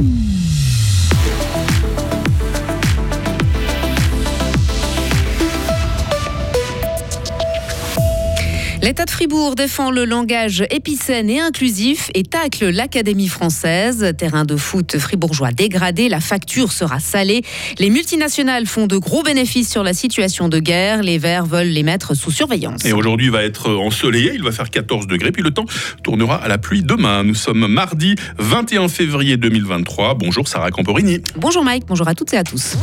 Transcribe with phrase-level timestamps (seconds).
[0.00, 0.29] Mm-hmm.
[8.82, 14.14] L'État de Fribourg défend le langage épicène et inclusif et tacle l'Académie française.
[14.16, 17.42] Terrain de foot fribourgeois dégradé, la facture sera salée.
[17.78, 21.02] Les multinationales font de gros bénéfices sur la situation de guerre.
[21.02, 22.86] Les Verts veulent les mettre sous surveillance.
[22.86, 25.66] Et aujourd'hui va être ensoleillé, il va faire 14 degrés, puis le temps
[26.02, 27.22] tournera à la pluie demain.
[27.22, 30.14] Nous sommes mardi 21 février 2023.
[30.14, 31.20] Bonjour Sarah Camporini.
[31.36, 32.76] Bonjour Mike, bonjour à toutes et à tous.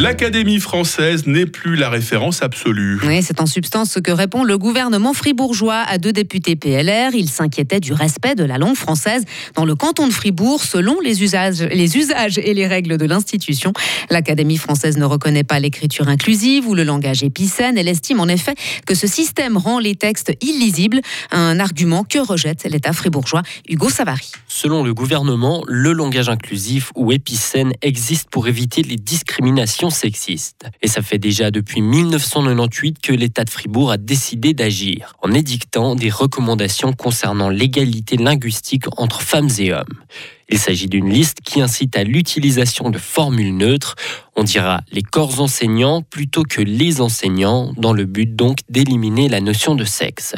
[0.00, 2.98] L'Académie française n'est plus la référence absolue.
[3.04, 7.14] Oui, c'est en substance ce que répond le gouvernement fribourgeois à deux députés PLR.
[7.14, 11.22] Il s'inquiétait du respect de la langue française dans le canton de Fribourg selon les
[11.22, 13.72] usages, les usages et les règles de l'institution.
[14.10, 17.78] L'Académie française ne reconnaît pas l'écriture inclusive ou le langage épicène.
[17.78, 22.64] Elle estime en effet que ce système rend les textes illisibles, un argument que rejette
[22.64, 24.32] l'État fribourgeois Hugo Savary.
[24.48, 30.66] Selon le gouvernement, le langage inclusif ou épicène existe pour éviter les discriminations sexiste.
[30.82, 35.94] Et ça fait déjà depuis 1998 que l'État de Fribourg a décidé d'agir, en édictant
[35.94, 40.02] des recommandations concernant l'égalité linguistique entre femmes et hommes.
[40.48, 43.96] Il s'agit d'une liste qui incite à l'utilisation de formules neutres,
[44.36, 49.40] on dira les corps enseignants plutôt que les enseignants, dans le but donc d'éliminer la
[49.40, 50.34] notion de sexe.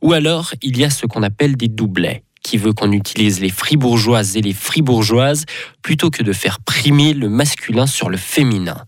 [0.00, 3.50] Ou alors, il y a ce qu'on appelle des doublets qui veut qu'on utilise les
[3.50, 5.44] fribourgeoises et les fribourgeoises
[5.82, 8.86] plutôt que de faire primer le masculin sur le féminin.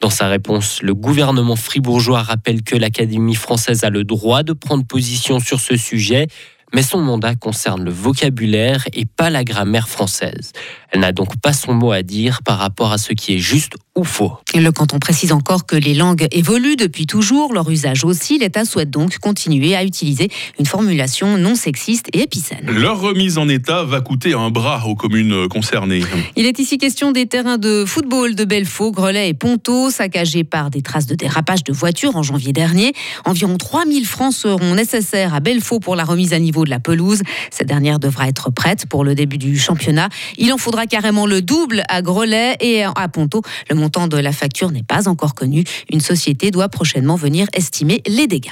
[0.00, 4.84] Dans sa réponse, le gouvernement fribourgeois rappelle que l'Académie française a le droit de prendre
[4.84, 6.26] position sur ce sujet,
[6.74, 10.50] mais son mandat concerne le vocabulaire et pas la grammaire française.
[10.90, 13.76] Elle n'a donc pas son mot à dire par rapport à ce qui est juste
[13.96, 14.32] ou faux.
[14.54, 18.38] Le canton précise encore que les langues évoluent depuis toujours, leur usage aussi.
[18.38, 22.66] L'État souhaite donc continuer à utiliser une formulation non sexiste et épicène.
[22.66, 26.02] Leur remise en état va coûter un bras aux communes concernées.
[26.36, 30.70] Il est ici question des terrains de football de Belfaux, Grelais et Ponto, saccagés par
[30.70, 32.92] des traces de dérapage de voitures en janvier dernier.
[33.24, 37.22] Environ 3000 francs seront nécessaires à Belfaux pour la remise à niveau de la pelouse.
[37.50, 40.08] Cette dernière devra être prête pour le début du championnat.
[40.36, 43.42] Il en faudra carrément le double à Grelais et à Ponto.
[43.70, 45.62] Le montant de la facture n'est pas encore connu.
[45.92, 48.50] Une société doit prochainement venir estimer les dégâts.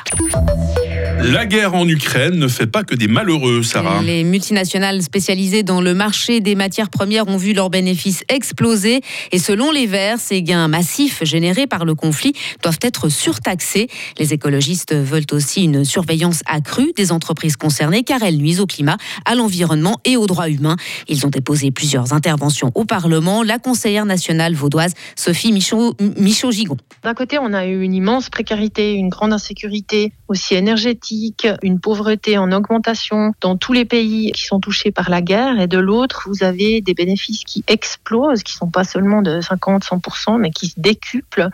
[1.23, 4.03] La guerre en Ukraine ne fait pas que des malheureux, Sarah.
[4.03, 9.01] Les multinationales spécialisées dans le marché des matières premières ont vu leurs bénéfices exploser.
[9.33, 12.33] Et selon les Verts, ces gains massifs générés par le conflit
[12.63, 13.89] doivent être surtaxés.
[14.19, 18.97] Les écologistes veulent aussi une surveillance accrue des entreprises concernées car elles nuisent au climat,
[19.25, 20.77] à l'environnement et aux droits humains.
[21.09, 23.43] Ils ont déposé plusieurs interventions au Parlement.
[23.43, 26.77] La conseillère nationale vaudoise, Sophie Michaud-Gigon.
[27.03, 31.04] D'un côté, on a eu une immense précarité, une grande insécurité aussi énergétique
[31.63, 35.67] une pauvreté en augmentation dans tous les pays qui sont touchés par la guerre, et
[35.67, 40.51] de l'autre, vous avez des bénéfices qui explosent, qui sont pas seulement de 50-100%, mais
[40.51, 41.51] qui se décuplent.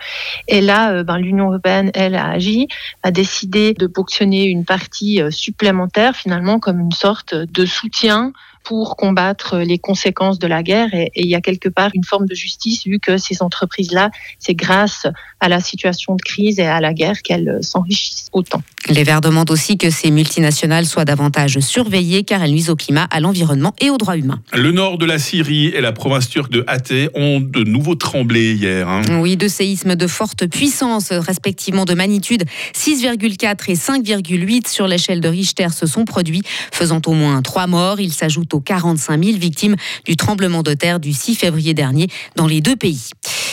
[0.49, 2.69] Et là, euh, ben, l'Union européenne, elle, a agi,
[3.03, 8.33] a décidé de ponctionner une partie euh, supplémentaire, finalement, comme une sorte de soutien
[8.63, 10.93] pour combattre les conséquences de la guerre.
[10.95, 14.55] Et, il y a quelque part une forme de justice, vu que ces entreprises-là, c'est
[14.55, 15.07] grâce
[15.41, 18.63] à la situation de crise et à la guerre qu'elles s'enrichissent autant.
[18.89, 23.07] Les Verts demandent aussi que ces multinationales soient davantage surveillées car elles nuisent au climat,
[23.11, 24.41] à l'environnement et aux droits humains.
[24.53, 28.55] Le nord de la Syrie et la province turque de Hatay ont de nouveau tremblé
[28.55, 28.89] hier.
[28.89, 29.03] Hein.
[29.21, 32.45] Oui, deux séismes de forte puissance, respectivement de magnitude
[32.75, 38.01] 6,4 et 5,8 sur l'échelle de Richter se sont produits, faisant au moins trois morts.
[38.01, 42.47] Il s'ajoute aux 45 000 victimes du tremblement de terre du 6 février dernier dans
[42.47, 43.11] les deux pays.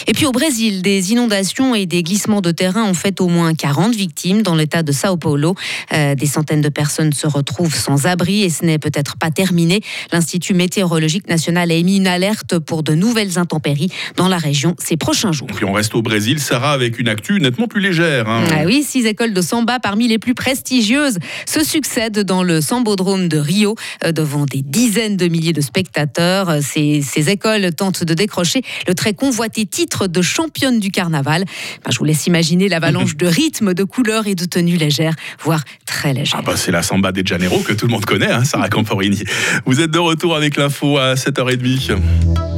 [0.08, 3.54] Et puis au Brésil, des inondations et des glissements de terrain ont fait au moins
[3.54, 5.56] 40 victimes dans l'état de Sao Paulo.
[5.94, 9.82] Euh, des centaines de personnes se retrouvent sans abri et ce n'est peut-être pas terminé.
[10.14, 14.96] L'Institut météorologique national a émis une alerte pour de nouvelles intempéries dans la région ces
[14.96, 15.50] prochains jours.
[15.50, 18.30] Et puis on reste au Brésil, Sarah, avec une actu nettement plus légère.
[18.30, 18.46] Hein.
[18.52, 23.28] Ah oui, six écoles de samba parmi les plus prestigieuses se succèdent dans le Sambodrome
[23.28, 23.76] de Rio
[24.06, 26.62] euh, devant des dizaines de milliers de spectateurs.
[26.62, 31.44] Ces, ces écoles tentent de décrocher le très convoité titre de championne du carnaval.
[31.84, 35.64] Ben, je vous laisse imaginer l'avalanche de rythmes, de couleurs et de tenues légères, voire
[35.86, 36.40] très légères.
[36.40, 39.24] Ah bah c'est la samba de Janeiro que tout le monde connaît, hein, Sarah Camporini.
[39.66, 41.98] Vous êtes de retour avec l'info à 7h30.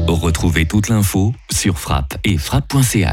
[0.08, 3.08] Retrouvez toute l'info sur frappe et frappe.ch.